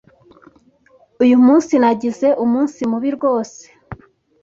[1.23, 3.61] Uyu munsi nagize umunsi mubi rwose.